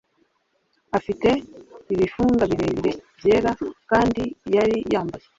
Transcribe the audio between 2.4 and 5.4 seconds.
birebire byera kandi yari yambaye